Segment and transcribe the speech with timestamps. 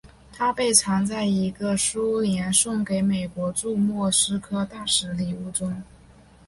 [0.33, 5.83] 它被藏在一个苏联送给美国驻莫斯科大使的礼物中。